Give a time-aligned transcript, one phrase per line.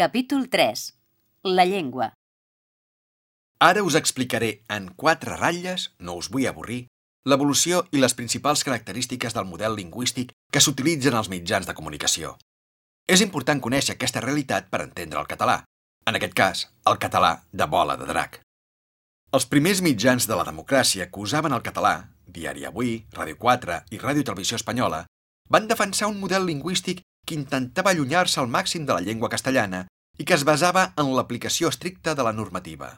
[0.00, 0.98] Capítol 3.
[1.42, 2.14] La llengua.
[3.60, 6.86] Ara us explicaré en quatre ratlles, no us vull avorrir,
[7.28, 12.38] l'evolució i les principals característiques del model lingüístic que s'utilitzen als mitjans de comunicació.
[13.04, 15.58] És important conèixer aquesta realitat per entendre el català,
[16.08, 18.40] en aquest cas, el català de bola de drac.
[19.36, 21.94] Els primers mitjans de la democràcia que usaven el català,
[22.24, 25.04] Diari Avui, Ràdio 4 i Ràdio Televisió Espanyola,
[25.52, 29.84] van defensar un model lingüístic que intentava allunyar-se al màxim de la llengua castellana
[30.18, 32.88] i que es basava en l'aplicació estricta de la normativa.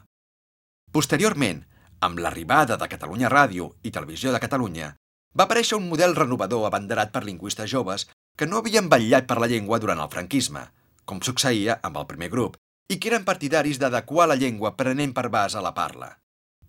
[0.91, 1.61] Posteriorment,
[2.07, 4.89] amb l'arribada de Catalunya Ràdio i Televisió de Catalunya,
[5.37, 9.49] va aparèixer un model renovador abanderat per lingüistes joves que no havien vetllat per la
[9.53, 10.65] llengua durant el franquisme,
[11.05, 12.57] com succeïa amb el primer grup,
[12.89, 16.15] i que eren partidaris d'adequar la llengua prenent per base la parla.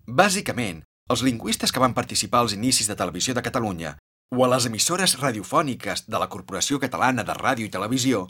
[0.05, 3.97] Bàsicament, els lingüistes que van participar als inicis de Televisió de Catalunya
[4.31, 8.27] o a les emissores radiofòniques de la Corporació Catalana de Ràdio i Televisió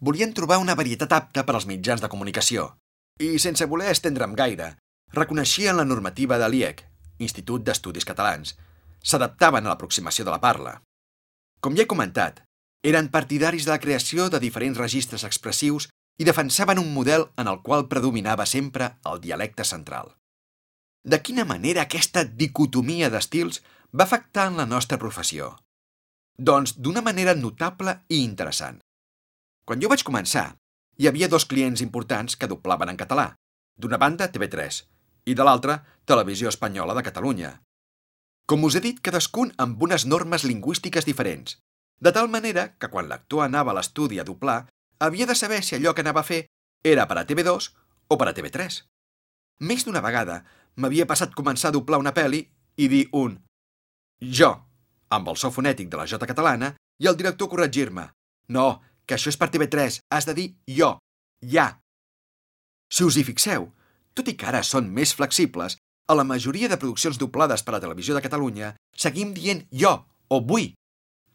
[0.00, 2.74] volien trobar una varietat apta per als mitjans de comunicació
[3.18, 4.76] i, sense voler estendre'm gaire,
[5.12, 6.84] reconeixien la normativa de l'IEC,
[7.18, 8.54] Institut d'Estudis Catalans,
[9.02, 10.76] s'adaptaven a l'aproximació de la parla.
[11.60, 12.44] Com ja he comentat,
[12.86, 17.60] eren partidaris de la creació de diferents registres expressius i defensaven un model en el
[17.62, 20.14] qual predominava sempre el dialecte central.
[21.04, 25.56] De quina manera aquesta dicotomia d'estils va afectar en la nostra professió?
[26.36, 28.80] Doncs d'una manera notable i interessant.
[29.64, 30.56] Quan jo vaig començar,
[30.98, 33.32] hi havia dos clients importants que doblaven en català.
[33.78, 34.82] D'una banda, TV3,
[35.26, 37.52] i de l'altra, Televisió Espanyola de Catalunya.
[38.46, 41.58] Com us he dit, cadascun amb unes normes lingüístiques diferents,
[42.00, 44.66] de tal manera que quan l'actor anava a l'estudi a doblar,
[45.00, 46.44] havia de saber si allò que anava a fer
[46.84, 47.72] era per a TV2
[48.08, 48.82] o per a TV3.
[49.64, 50.42] Més d'una vegada
[50.76, 52.44] m'havia passat començar a doblar una pel·li
[52.76, 53.38] i dir un
[54.20, 54.50] jo,
[55.10, 58.08] amb el so fonètic de la J catalana, i el director corregir-me.
[58.54, 60.96] No, que això és per TV3, has de dir jo,
[61.42, 61.68] ja.
[62.90, 63.68] Si us hi fixeu,
[64.14, 65.76] tot i que ara són més flexibles,
[66.08, 69.92] a la majoria de produccions doblades per a Televisió de Catalunya seguim dient jo
[70.32, 70.70] o vull,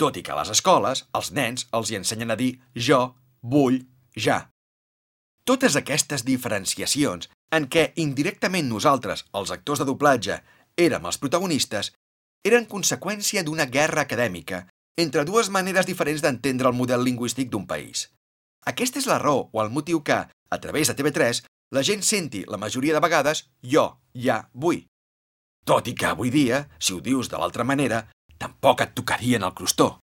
[0.01, 3.79] tot i que a les escoles els nens els hi ensenyen a dir jo, vull,
[4.17, 4.49] ja.
[5.45, 10.39] Totes aquestes diferenciacions en què indirectament nosaltres, els actors de doblatge,
[10.79, 11.91] érem els protagonistes,
[12.43, 14.65] eren conseqüència d'una guerra acadèmica
[14.99, 18.09] entre dues maneres diferents d'entendre el model lingüístic d'un país.
[18.69, 21.41] Aquesta és la raó o el motiu que, a través de TV3,
[21.73, 24.83] la gent senti la majoria de vegades jo, ja, vull.
[25.65, 28.03] Tot i que avui dia, si ho dius de l'altra manera,
[28.37, 29.97] tampoc et tocarien el crostó.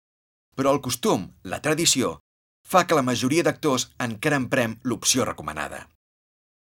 [0.55, 2.19] Però el costum, la tradició,
[2.65, 5.87] fa que la majoria d'actors encara emprem l'opció recomanada.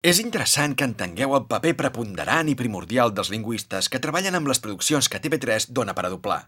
[0.04, 4.58] És interessant que entengueu el paper preponderant i primordial dels lingüistes que treballen amb les
[4.60, 6.40] produccions que TV3 dona per a doblar.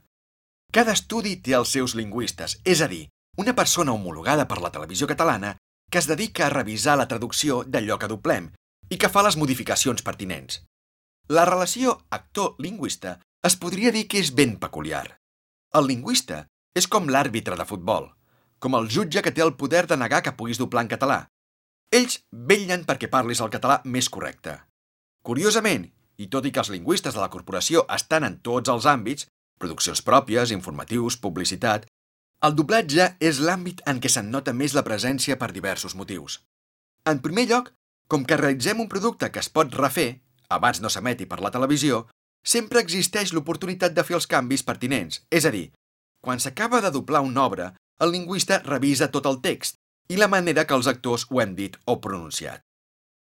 [0.77, 3.07] Cada estudi té els seus lingüistes, és a dir,
[3.41, 5.55] una persona homologada per la televisió catalana
[5.91, 8.51] que es dedica a revisar la traducció d'allò que doblem
[8.93, 10.61] i que fa les modificacions pertinents.
[11.33, 13.15] La relació actor-lingüista
[13.49, 15.07] es podria dir que és ben peculiar.
[15.73, 16.43] El lingüista
[16.77, 18.11] és com l'àrbitre de futbol,
[18.61, 21.19] com el jutge que té el poder de negar que puguis doblar en català,
[21.95, 24.59] ells vetllen perquè parlis el català més correcte.
[25.23, 25.87] Curiosament,
[26.19, 29.29] i tot i que els lingüistes de la corporació estan en tots els àmbits,
[29.61, 31.87] produccions pròpies, informatius, publicitat,
[32.47, 36.41] el doblatge és l'àmbit en què se'n nota més la presència per diversos motius.
[37.09, 37.73] En primer lloc,
[38.09, 40.21] com que realitzem un producte que es pot refer,
[40.51, 42.05] abans no s'emeti per la televisió,
[42.45, 45.71] sempre existeix l'oportunitat de fer els canvis pertinents, és a dir,
[46.23, 50.65] quan s'acaba de doblar una obra, el lingüista revisa tot el text i la manera
[50.67, 52.63] que els actors ho hem dit o pronunciat.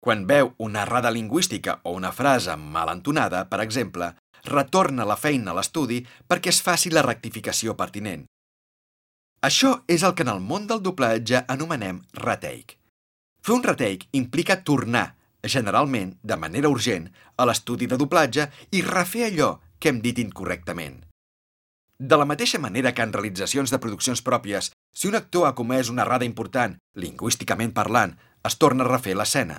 [0.00, 4.14] Quan veu una errada lingüística o una frase mal entonada, per exemple,
[4.44, 8.24] retorna la feina a l'estudi perquè es faci la rectificació pertinent.
[9.44, 12.76] Això és el que en el món del doblatge anomenem retake.
[13.40, 15.14] Fer un retake implica tornar,
[15.44, 21.00] generalment de manera urgent, a l'estudi de doblatge i refer allò que hem dit incorrectament.
[22.00, 25.90] De la mateixa manera que en realitzacions de produccions pròpies, si un actor ha comès
[25.90, 29.58] una errada important, lingüísticament parlant, es torna a refer l'escena.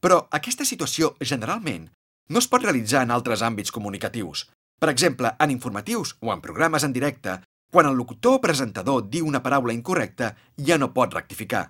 [0.00, 1.88] Però aquesta situació, generalment,
[2.30, 4.46] no es pot realitzar en altres àmbits comunicatius.
[4.80, 7.40] Per exemple, en informatius o en programes en directe,
[7.70, 11.68] quan el locutor o presentador diu una paraula incorrecta, ja no pot rectificar.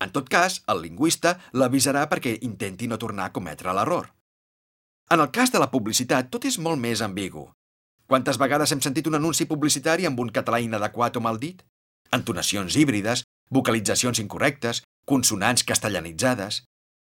[0.00, 4.12] En tot cas, el lingüista l'avisarà perquè intenti no tornar a cometre l'error.
[5.10, 7.48] En el cas de la publicitat, tot és molt més ambigu.
[8.06, 11.64] Quantes vegades hem sentit un anunci publicitari amb un català inadequat o mal dit?
[12.16, 16.64] Entonacions híbrides, vocalitzacions incorrectes, consonants castellanitzades...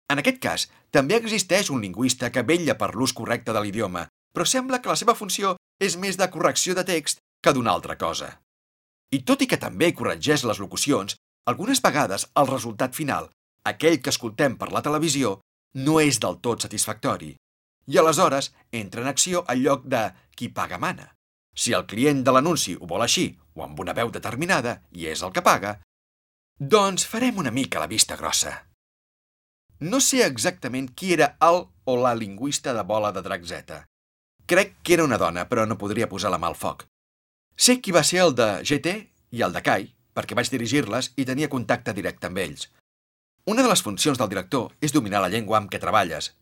[0.06, 0.64] En aquest cas,
[0.94, 4.98] també existeix un lingüista que vella per l'ús correcte de l'idioma, però sembla que la
[5.00, 8.36] seva funció és més de correcció de text que d'una altra cosa.
[9.10, 11.18] I tot i que també corregeix les locucions,
[11.50, 13.26] algunes vegades el resultat final
[13.66, 15.40] aquell que escoltem per la televisió,
[15.82, 17.34] no és del tot satisfactori.
[17.90, 20.06] I aleshores entra en acció el lloc de
[20.38, 21.12] qui paga mana.
[21.56, 25.22] Si el client de l'anunci ho vol així, o amb una veu determinada, i és
[25.24, 25.78] el que paga,
[26.60, 28.52] doncs farem una mica la vista grossa.
[29.80, 33.84] No sé exactament qui era el o la lingüista de bola de Z.
[34.46, 36.86] Crec que era una dona, però no podria posar la mà al foc.
[37.56, 41.24] Sé qui va ser el de GT i el de Kai, perquè vaig dirigir-les i
[41.24, 42.68] tenia contacte directe amb ells.
[43.46, 46.32] Una de les funcions del director és dominar la llengua amb què treballes.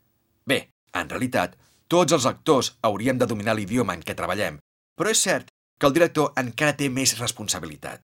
[0.46, 1.56] Bé, en realitat,
[1.88, 4.58] tots els actors hauríem de dominar l'idioma en què treballem,
[4.98, 8.00] però és cert que el director encara té més responsabilitat.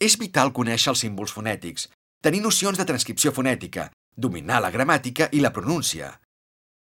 [0.00, 1.88] És vital conèixer els símbols fonètics,
[2.22, 6.10] tenir nocions de transcripció fonètica, dominar la gramàtica i la pronúncia.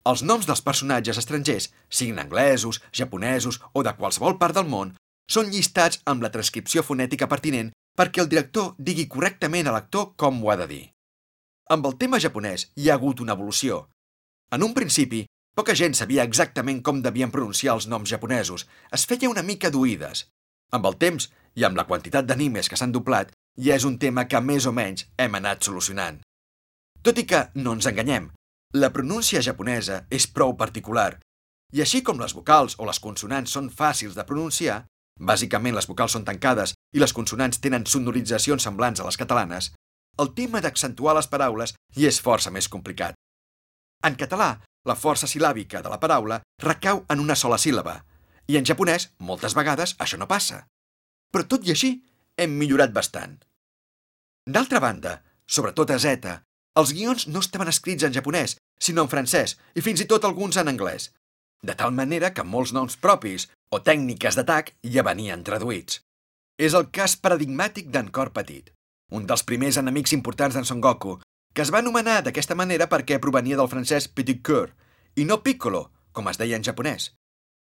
[0.06, 4.94] Els noms dels personatges estrangers, siguin anglesos, japonesos o de qualsevol part del món,
[5.26, 10.38] són llistats amb la transcripció fonètica pertinent perquè el director digui correctament a l'actor com
[10.44, 10.84] ho ha de dir.
[11.74, 13.86] Amb el tema japonès hi ha hagut una evolució.
[14.54, 15.24] En un principi,
[15.56, 20.26] poca gent sabia exactament com devien pronunciar els noms japonesos, es feia una mica d'oïdes.
[20.76, 24.26] Amb el temps i amb la quantitat d'animes que s'han doblat, ja és un tema
[24.28, 26.20] que més o menys hem anat solucionant.
[27.02, 28.28] Tot i que, no ens enganyem,
[28.76, 31.16] la pronúncia japonesa és prou particular,
[31.72, 34.82] i així com les vocals o les consonants són fàcils de pronunciar,
[35.16, 39.72] bàsicament les vocals són tancades i les consonants tenen sonoritzacions semblants a les catalanes,
[40.20, 43.16] el tema d'accentuar les paraules hi és força més complicat.
[44.04, 47.98] En català, la força silàbica de la paraula recau en una sola síl·laba,
[48.46, 50.62] i en japonès, moltes vegades, això no passa.
[51.34, 51.92] Però tot i així,
[52.38, 53.36] hem millorat bastant.
[54.46, 56.36] D'altra banda, sobretot a Z,
[56.78, 60.58] els guions no estaven escrits en japonès, sinó en francès, i fins i tot alguns
[60.60, 61.10] en anglès,
[61.62, 66.02] de tal manera que molts noms propis o tècniques d'atac ja venien traduïts.
[66.58, 68.70] És el cas paradigmàtic d'en Cor Petit,
[69.12, 71.18] un dels primers enemics importants d'en Son Goku,
[71.56, 74.74] que es va anomenar d'aquesta manera perquè provenia del francès Petit Coeur
[75.16, 77.14] i no Piccolo, com es deia en japonès.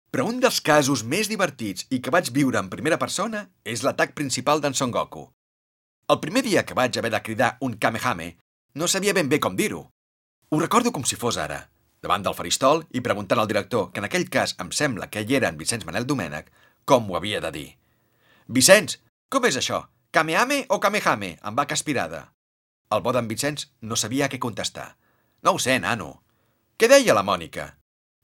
[0.09, 4.15] Però un dels casos més divertits i que vaig viure en primera persona és l'atac
[4.17, 5.27] principal d'en Son Goku.
[6.09, 8.31] El primer dia que vaig haver de cridar un Kamehame,
[8.73, 9.85] no sabia ben bé com dir-ho.
[10.49, 11.61] Ho recordo com si fos ara
[12.03, 15.37] davant del faristol i preguntant al director, que en aquell cas em sembla que ell
[15.37, 16.49] era en Vicenç Manel Domènech,
[16.83, 17.69] com ho havia de dir.
[18.49, 18.97] Vicenç,
[19.29, 19.85] com és això?
[20.11, 21.37] Kameame o Kamehame?
[21.39, 22.32] Em va caspirada.
[22.91, 24.95] El bo d'en Vicenç no sabia què contestar.
[25.43, 26.23] No ho sé, nano.
[26.77, 27.73] Què deia la Mònica?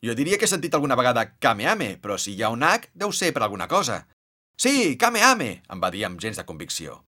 [0.03, 3.11] Jo diria que he sentit alguna vegada Kameame, però si hi ha un H, deu
[3.11, 4.05] ser per alguna cosa.
[4.55, 7.03] Sí, Kameame, em va dir amb gens de convicció.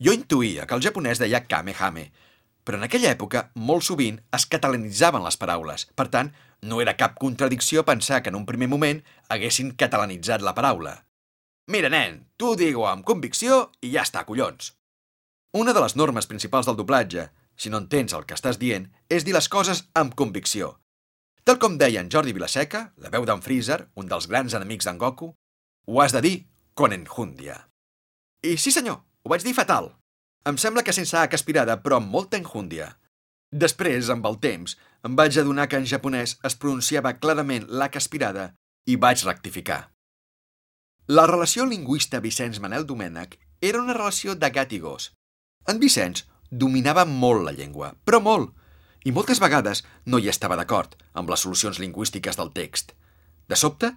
[0.00, 2.10] Jo intuïa que el japonès deia Kamehame,
[2.64, 5.86] però en aquella època molt sovint es catalanitzaven les paraules.
[5.96, 6.30] Per tant,
[6.62, 10.94] no era cap contradicció pensar que en un primer moment haguessin catalanitzat la paraula.
[11.68, 14.74] Mira, nen, tu digue amb convicció i ja està, collons.
[15.58, 17.24] Una de les normes principals del doblatge,
[17.58, 20.76] si no entens el que estàs dient, és dir les coses amb convicció.
[21.42, 25.00] Tal com deia en Jordi Vilaseca, la veu d'en Freezer, un dels grans enemics d'en
[25.02, 26.36] Goku, ho has de dir
[26.78, 27.56] con enjundia.
[28.46, 29.90] I sí senyor, ho vaig dir fatal.
[30.46, 32.92] Em sembla que sense H aspirada, però amb molta enjúndia.
[33.50, 38.52] Després, amb el temps, em vaig adonar que en japonès es pronunciava clarament l'H aspirada
[38.86, 39.88] i vaig rectificar.
[41.08, 45.16] La relació lingüista Vicenç Manel Domènech era una relació de gat i gos.
[45.68, 48.54] En Vicenç dominava molt la llengua, però molt,
[49.04, 52.94] i moltes vegades no hi estava d'acord amb les solucions lingüístiques del text.
[53.48, 53.92] De sobte,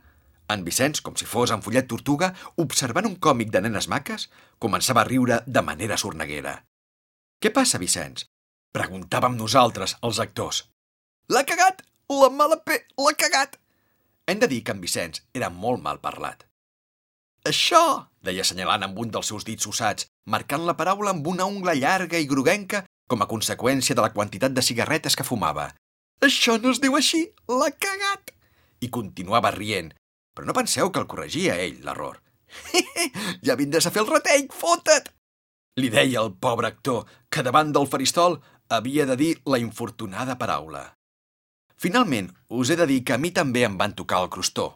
[0.51, 4.27] en Vicenç, com si fos en Follet Tortuga, observant un còmic de nenes maques,
[4.59, 6.57] començava a riure de manera sorneguera.
[7.41, 8.27] Què passa, Vicenç?
[8.75, 10.65] Preguntàvem nosaltres, els actors.
[11.31, 11.85] L'ha cagat!
[12.11, 12.81] La mala pe...
[12.99, 13.55] L'ha cagat!
[14.27, 16.43] Hem de dir que en Vicenç era molt mal parlat.
[17.47, 17.83] Això,
[18.21, 22.19] deia assenyalant amb un dels seus dits usats, marcant la paraula amb una ungla llarga
[22.19, 25.71] i groguenca com a conseqüència de la quantitat de cigarretes que fumava.
[26.21, 28.31] Això no es diu així, l'ha cagat!
[28.81, 29.91] I continuava rient,
[30.35, 32.21] però no penseu que el corregia ell, l'error.
[33.45, 35.11] ja vindràs a fer el reteny, fota't!
[35.81, 40.83] Li deia el pobre actor que davant del faristol havia de dir la infortunada paraula.
[41.81, 44.75] Finalment, us he de dir que a mi també em van tocar el crostó.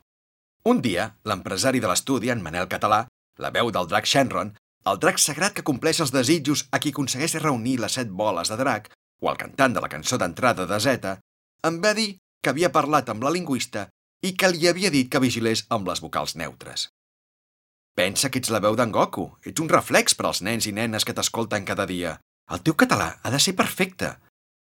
[0.65, 3.03] Un dia, l'empresari de l'estudi, en Manel Català,
[3.37, 4.55] la veu del drac Shenron,
[4.89, 8.57] el drac sagrat que compleix els desitjos a qui aconsegueix reunir les set boles de
[8.59, 11.17] drac, o el cantant de la cançó d'entrada de Zeta,
[11.65, 13.87] em va dir que havia parlat amb la lingüista
[14.21, 16.89] i que li havia dit que vigilés amb les vocals neutres.
[17.95, 19.29] Pensa que ets la veu d'en Goku.
[19.47, 22.17] Ets un reflex per als nens i nenes que t'escolten cada dia.
[22.51, 24.11] El teu català ha de ser perfecte.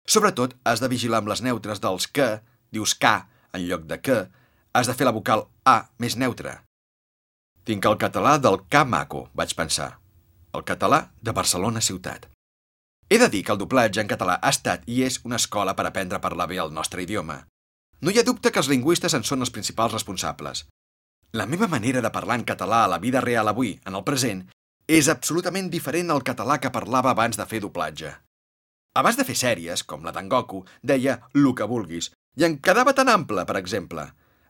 [0.07, 2.29] Sobretot, has de vigilar amb les neutres dels que,
[2.71, 3.17] dius K
[3.57, 4.19] en lloc de que,
[4.77, 6.61] has de fer la vocal A més neutra.
[7.65, 9.95] Tinc el català del K maco, vaig pensar.
[10.55, 12.29] El català de Barcelona ciutat.
[13.09, 15.85] He de dir que el doblatge en català ha estat i és una escola per
[15.89, 17.41] aprendre a parlar bé el nostre idioma.
[18.01, 20.63] No hi ha dubte que els lingüistes en són els principals responsables.
[21.33, 24.45] La meva manera de parlar en català a la vida real avui, en el present,
[24.87, 28.13] és absolutament diferent al català que parlava abans de fer doblatge.
[28.95, 32.93] Abans de fer sèries, com la d'en Goku, deia «lo que vulguis», i em quedava
[32.95, 34.07] tan ample, per exemple.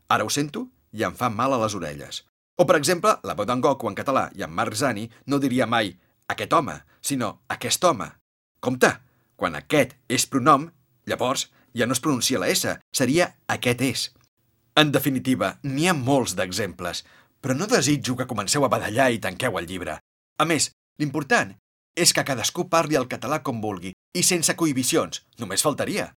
[0.09, 2.21] Ara ho sento i em fa mal a les orelles.
[2.57, 5.67] O, per exemple, la veu d'en Goku en català i en Marc Zani no diria
[5.67, 5.91] mai
[6.31, 8.07] «aquest home», sinó «aquest home».
[8.63, 8.93] Compte,
[9.35, 10.69] quan aquest és pronom,
[11.05, 14.05] llavors ja no es pronuncia la S, seria aquest és.
[14.79, 17.03] En definitiva, n'hi ha molts d'exemples,
[17.43, 20.00] però no desitjo que comenceu a badallar i tanqueu el llibre.
[20.39, 21.53] A més, l'important
[21.95, 26.09] és que cadascú parli el català com vulgui i sense cohibicions, només faltaria.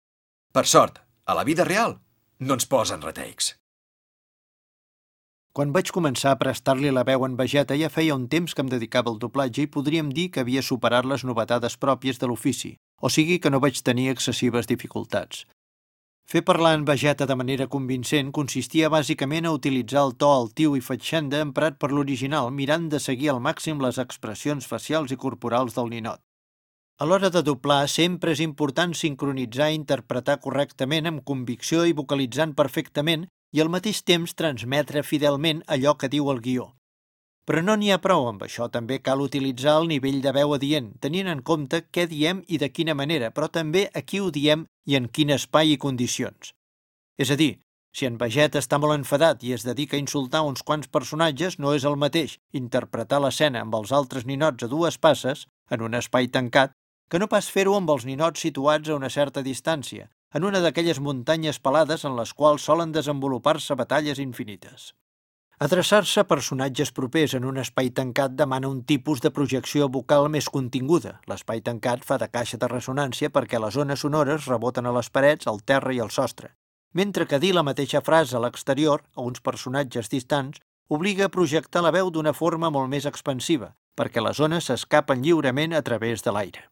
[0.54, 1.98] Per sort, a la vida real
[2.38, 3.57] no ens posen retakes.
[5.58, 8.68] Quan vaig començar a prestar-li la veu en Vegeta ja feia un temps que em
[8.70, 12.68] dedicava al doblatge i podríem dir que havia superat les novetades pròpies de l'ofici,
[13.02, 15.40] o sigui que no vaig tenir excessives dificultats.
[16.30, 20.84] Fer parlar en Vegeta de manera convincent consistia bàsicament a utilitzar el to altiu i
[20.90, 25.90] fatxenda emprat per l'original mirant de seguir al màxim les expressions facials i corporals del
[25.90, 26.22] ninot.
[27.02, 32.54] A l'hora de doblar sempre és important sincronitzar i interpretar correctament amb convicció i vocalitzant
[32.54, 36.72] perfectament i al mateix temps transmetre fidelment allò que diu el guió.
[37.48, 40.90] Però no n'hi ha prou amb això, també cal utilitzar el nivell de veu adient,
[41.00, 44.66] tenint en compte què diem i de quina manera, però també a qui ho diem
[44.84, 46.52] i en quin espai i condicions.
[47.16, 47.54] És a dir,
[47.96, 51.72] si en Vegeta està molt enfadat i es dedica a insultar uns quants personatges, no
[51.72, 56.28] és el mateix interpretar l'escena amb els altres ninots a dues passes, en un espai
[56.28, 56.76] tancat,
[57.08, 61.00] que no pas fer-ho amb els ninots situats a una certa distància, en una d'aquelles
[61.00, 64.92] muntanyes pelades en les quals solen desenvolupar-se batalles infinites.
[65.58, 70.46] Adreçar-se a personatges propers en un espai tancat demana un tipus de projecció vocal més
[70.54, 71.16] continguda.
[71.26, 75.50] L'espai tancat fa de caixa de ressonància perquè les ones sonores reboten a les parets,
[75.50, 76.52] al terra i al sostre,
[76.94, 81.82] mentre que dir la mateixa frase a l'exterior, a uns personatges distants, obliga a projectar
[81.82, 86.32] la veu d'una forma molt més expansiva, perquè les ones s'escapen lliurement a través de
[86.38, 86.68] l'aire.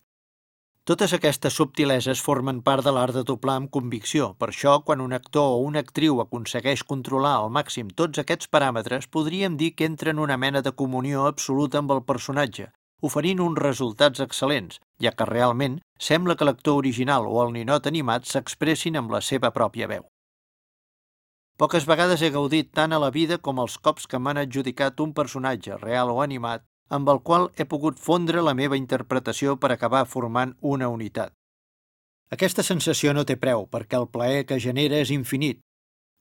[0.86, 4.28] Totes aquestes subtileses formen part de l'art de doblar amb convicció.
[4.38, 9.08] Per això, quan un actor o una actriu aconsegueix controlar al màxim tots aquests paràmetres,
[9.16, 12.68] podríem dir que entra en una mena de comunió absoluta amb el personatge,
[13.02, 18.30] oferint uns resultats excel·lents, ja que realment sembla que l'actor original o el ninot animat
[18.30, 20.06] s'expressin amb la seva pròpia veu.
[21.58, 25.18] Poques vegades he gaudit tant a la vida com els cops que m'han adjudicat un
[25.18, 30.04] personatge, real o animat, amb el qual he pogut fondre la meva interpretació per acabar
[30.06, 31.32] formant una unitat.
[32.30, 35.60] Aquesta sensació no té preu, perquè el plaer que genera és infinit.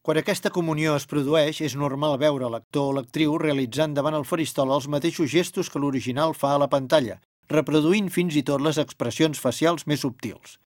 [0.05, 4.73] Quan aquesta comunió es produeix, és normal veure l'actor o l'actriu realitzant davant el faristol
[4.75, 7.17] els mateixos gestos que l'original fa a la pantalla,
[7.49, 10.59] reproduint fins i tot les expressions facials més subtils.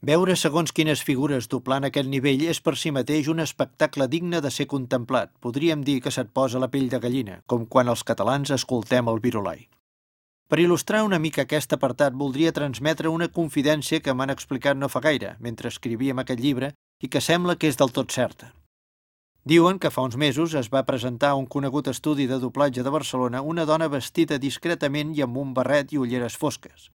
[0.00, 4.50] Veure segons quines figures doblant aquest nivell és per si mateix un espectacle digne de
[4.54, 5.32] ser contemplat.
[5.42, 9.18] Podríem dir que se't posa la pell de gallina, com quan els catalans escoltem el
[9.18, 9.66] virulai.
[10.48, 15.02] Per il·lustrar una mica aquest apartat, voldria transmetre una confidència que m'han explicat no fa
[15.02, 16.70] gaire, mentre escrivíem aquest llibre,
[17.02, 18.52] i que sembla que és del tot certa.
[19.42, 22.94] Diuen que fa uns mesos es va presentar a un conegut estudi de doblatge de
[22.94, 26.88] Barcelona una dona vestida discretament i amb un barret i ulleres fosques.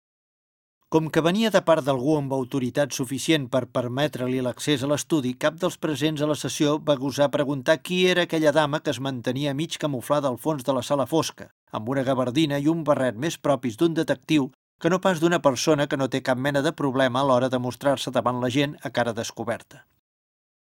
[0.93, 5.55] Com que venia de part d'algú amb autoritat suficient per permetre-li l'accés a l'estudi, cap
[5.61, 9.55] dels presents a la sessió va gosar preguntar qui era aquella dama que es mantenia
[9.57, 13.39] mig camuflada al fons de la sala fosca, amb una gabardina i un barret més
[13.41, 14.51] propis d'un detectiu
[14.85, 17.63] que no pas d'una persona que no té cap mena de problema a l'hora de
[17.69, 19.87] mostrar-se davant la gent a cara descoberta.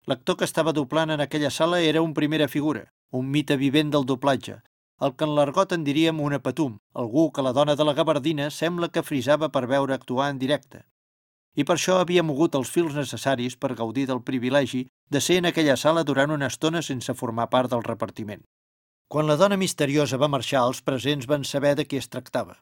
[0.07, 4.07] L'actor que estava doblant en aquella sala era un primera figura, un mite vivent del
[4.07, 4.62] doblatge,
[5.02, 8.50] el que en l'argot en diríem una patum, algú que la dona de la gabardina
[8.50, 10.86] sembla que frisava per veure actuar en directe.
[11.56, 15.50] I per això havia mogut els fils necessaris per gaudir del privilegi de ser en
[15.52, 18.44] aquella sala durant una estona sense formar part del repartiment.
[19.08, 22.58] Quan la dona misteriosa va marxar, els presents van saber de qui es tractava.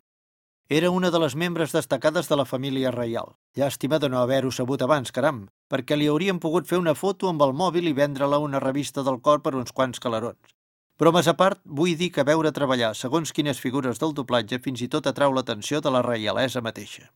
[0.69, 3.35] Era una de les membres destacades de la família reial.
[3.55, 7.41] Llàstima de no haver-ho sabut abans, caram, perquè li haurien pogut fer una foto amb
[7.43, 10.55] el mòbil i vendre-la una revista del cor per uns quants calarons.
[11.01, 14.87] Bromes a part, vull dir que veure treballar segons quines figures del doblatge fins i
[14.95, 17.07] tot atrau l'atenció de la reialesa mateixa.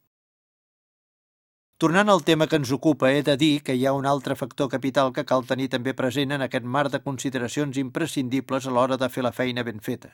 [1.77, 4.72] Tornant al tema que ens ocupa, he de dir que hi ha un altre factor
[4.72, 9.10] capital que cal tenir també present en aquest mar de consideracions imprescindibles a l'hora de
[9.13, 10.10] fer la feina ben feta.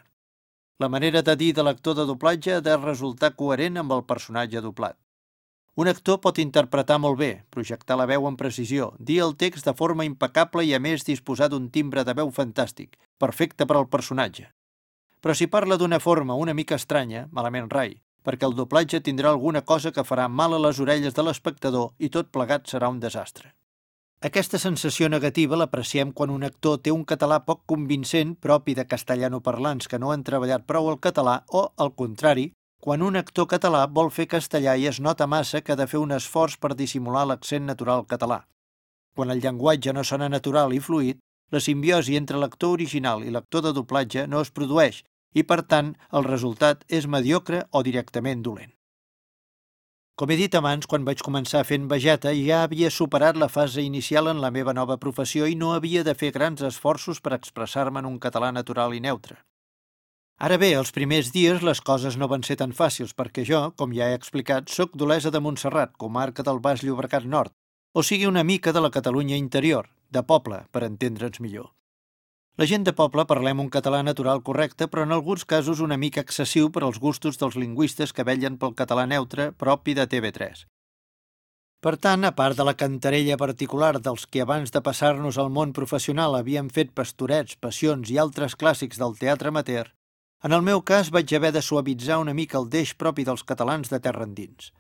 [0.84, 4.60] La manera de dir de l'actor de doblatge ha de resultar coherent amb el personatge
[4.60, 4.98] doblat.
[5.76, 9.74] Un actor pot interpretar molt bé, projectar la veu amb precisió, dir el text de
[9.74, 14.52] forma impecable i a més disposar d'un timbre de veu fantàstic, perfecte per al personatge.
[15.18, 19.64] Però si parla d'una forma una mica estranya, malament rai, perquè el doblatge tindrà alguna
[19.66, 23.56] cosa que farà mal a les orelles de l'espectador i tot plegat serà un desastre.
[24.22, 29.90] Aquesta sensació negativa l'apreciem quan un actor té un català poc convincent propi de castellanoparlants
[29.90, 32.52] que no han treballat prou el català o, al contrari,
[32.84, 36.00] quan un actor català vol fer castellà i es nota massa que ha de fer
[36.04, 38.42] un esforç per dissimular l'accent natural català.
[39.16, 41.22] Quan el llenguatge no sona natural i fluid,
[41.56, 45.00] la simbiosi entre l'actor original i l'actor de doblatge no es produeix
[45.32, 48.76] i, per tant, el resultat és mediocre o directament dolent.
[50.20, 54.28] Com he dit abans, quan vaig començar fent vegeta ja havia superat la fase inicial
[54.28, 58.12] en la meva nova professió i no havia de fer grans esforços per expressar-me en
[58.12, 59.40] un català natural i neutre.
[60.42, 63.94] Ara bé, els primers dies les coses no van ser tan fàcils perquè jo, com
[63.94, 67.54] ja he explicat, sóc d'Olesa de Montserrat, comarca del Baix Llobregat Nord,
[67.94, 71.72] o sigui una mica de la Catalunya interior, de poble, per entendre'ns millor.
[72.58, 76.22] La gent de poble parlem un català natural correcte, però en alguns casos una mica
[76.22, 80.68] excessiu per als gustos dels lingüistes que vellen pel català neutre propi de TV3.
[81.84, 85.74] Per tant, a part de la cantarella particular dels que abans de passar-nos al món
[85.74, 89.90] professional havien fet pastorets, passions i altres clàssics del teatre amateur,
[90.44, 93.92] en el meu cas vaig haver de suavitzar una mica el deix propi dels catalans
[93.92, 94.74] de terra endins.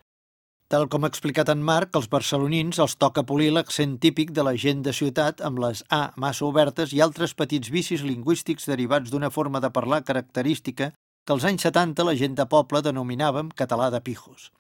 [0.67, 4.55] Tal com ha explicat en Marc, als barcelonins els toca polir l'accent típic de la
[4.63, 9.29] gent de ciutat amb les A massa obertes i altres petits vicis lingüístics derivats d'una
[9.29, 14.01] forma de parlar característica que als anys 70 la gent de poble denominàvem català de
[14.01, 14.51] pijos.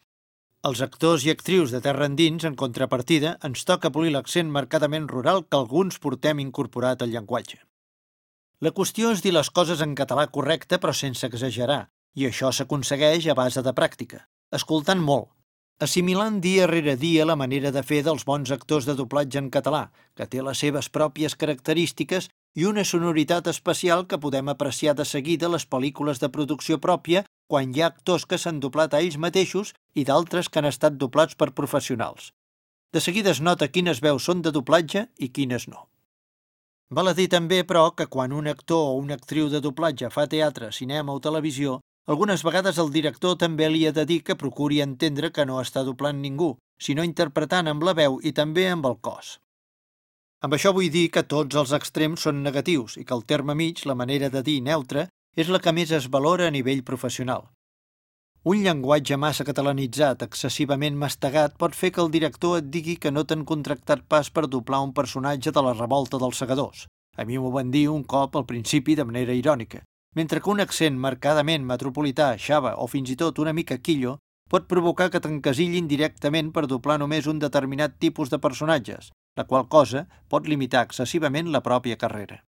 [0.63, 5.43] Els actors i actrius de terra endins, en contrapartida, ens toca polir l'accent marcadament rural
[5.43, 7.59] que alguns portem incorporat al llenguatge.
[8.63, 13.25] La qüestió és dir les coses en català correcte però sense exagerar, i això s'aconsegueix
[13.27, 14.21] a base de pràctica,
[14.55, 15.27] escoltant molt,
[15.83, 19.83] assimilant dia rere dia la manera de fer dels bons actors de doblatge en català,
[20.15, 25.51] que té les seves pròpies característiques i una sonoritat especial que podem apreciar de seguida
[25.51, 29.73] les pel·lícules de producció pròpia quan hi ha actors que s'han doblat a ells mateixos
[29.93, 32.31] i d'altres que han estat doblats per professionals.
[32.93, 35.89] De seguida es nota quines veus són de doblatge i quines no.
[36.93, 40.27] Val a dir també, però, que quan un actor o una actriu de doblatge fa
[40.29, 44.81] teatre, cinema o televisió, algunes vegades el director també li ha de dir que procuri
[44.85, 48.99] entendre que no està doblant ningú, sinó interpretant amb la veu i també amb el
[49.01, 49.39] cos.
[50.45, 53.85] Amb això vull dir que tots els extrems són negatius i que el terme mig,
[53.89, 57.47] la manera de dir neutre, és la que més es valora a nivell professional.
[58.43, 63.23] Un llenguatge massa catalanitzat, excessivament mastegat, pot fer que el director et digui que no
[63.23, 66.85] t'han contractat pas per doblar un personatge de la revolta dels segadors.
[67.15, 70.61] A mi m'ho van dir un cop al principi de manera irònica mentre que un
[70.61, 74.17] accent marcadament metropolità, xava o fins i tot una mica quillo
[74.49, 79.67] pot provocar que t'encasillin directament per doblar només un determinat tipus de personatges, la qual
[79.67, 82.43] cosa pot limitar excessivament la pròpia carrera.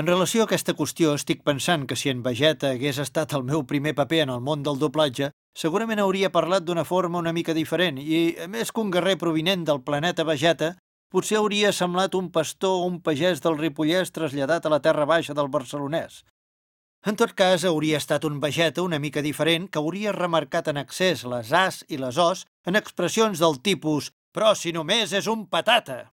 [0.00, 3.66] En relació a aquesta qüestió, estic pensant que si en Vegeta hagués estat el meu
[3.68, 5.28] primer paper en el món del doblatge,
[5.62, 9.66] segurament hauria parlat d'una forma una mica diferent i, a més que un guerrer provinent
[9.68, 10.70] del planeta Vegeta,
[11.12, 15.36] potser hauria semblat un pastor o un pagès del Ripollès traslladat a la terra baixa
[15.36, 16.22] del barcelonès,
[17.06, 21.22] en tot cas, hauria estat un vegeta una mica diferent que hauria remarcat en excés
[21.24, 26.10] les as i les os en expressions del tipus «però si només és un patata».